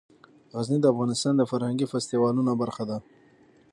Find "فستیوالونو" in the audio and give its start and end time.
1.91-2.51